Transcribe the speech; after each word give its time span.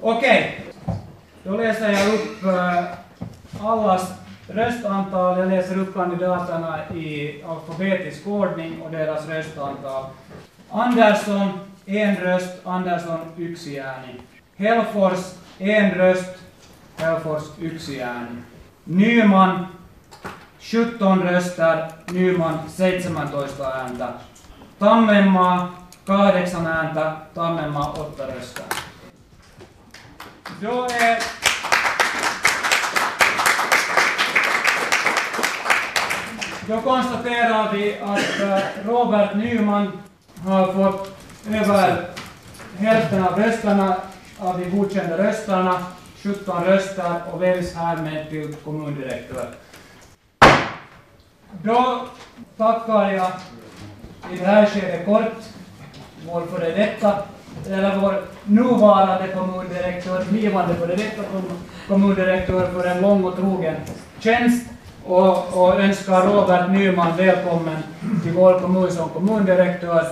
Okej, 0.00 0.60
då 1.42 1.56
läser 1.56 1.92
jag 1.92 2.14
upp 2.14 2.44
allas 3.60 4.12
röstantal. 4.48 5.38
Jag 5.38 5.48
läser 5.48 5.78
upp 5.78 5.94
kandidaterna 5.94 6.78
i 6.94 7.42
alfabetisk 7.48 8.26
ordning 8.26 8.82
och 8.82 8.90
deras 8.90 9.28
röstantal. 9.28 10.04
Andersson, 10.70 11.48
en 11.86 12.16
röst. 12.16 12.52
Andersson, 12.64 13.20
yksi 13.38 13.78
ääni. 13.80 14.20
Helfors, 14.56 15.34
en 15.58 15.90
röst. 15.90 16.34
Helfors, 16.96 17.42
yksi 17.60 18.02
ääni. 18.02 18.42
Nyman, 18.84 19.66
17 20.58 21.22
röster. 21.22 21.90
Nyman, 22.12 22.58
17 22.68 23.72
ääntä. 23.72 24.08
Tammenmaa, 24.78 25.88
kahdeksan 26.06 26.66
ääntä. 26.66 27.12
Tammenmaa, 27.34 27.92
åtta 27.92 28.26
röster. 28.26 28.65
Då 30.66 30.84
är 30.84 31.18
Då 36.68 36.80
konstaterar 36.80 37.72
vi 37.72 37.98
att 38.00 38.40
eh, 38.40 38.86
Robert 38.86 39.36
Nyman 39.36 39.98
har 40.44 40.72
fått 40.72 41.18
över 41.50 42.08
hälften 42.76 43.24
av 43.24 43.38
rösterna, 43.38 43.96
av 44.38 44.60
de 44.60 44.70
godkända 44.70 45.18
rösterna, 45.18 45.84
17 46.22 46.64
röster 46.64 47.22
och 47.32 47.42
väljs 47.42 47.74
härmed 47.74 48.28
till 48.28 48.54
kommundirektör. 48.54 49.54
Då 51.62 52.06
tackar 52.56 53.10
jag 53.10 53.32
i 54.32 54.36
det 54.36 54.46
här 54.46 54.66
skedet 54.66 55.06
kort 55.06 55.42
vår 56.26 56.46
före 56.46 56.70
detta, 56.70 57.22
eller 57.70 57.96
vår 57.96 58.22
nuvarande 58.44 59.28
kommundirektör, 59.28 60.24
blivande 60.30 60.74
före 60.74 60.96
detta 60.96 61.22
kommundirektör 61.88 62.66
för 62.66 62.86
en 62.86 63.00
lång 63.02 63.24
och 63.24 63.36
trogen 63.36 63.74
tjänst. 64.18 64.66
Och, 65.04 65.58
och 65.58 65.80
önskar 65.80 66.26
Robert 66.26 66.70
Nyman 66.70 67.16
välkommen 67.16 67.76
till 68.22 68.32
vår 68.32 68.60
kommun 68.60 68.90
som 68.90 69.08
kommundirektör. 69.08 70.06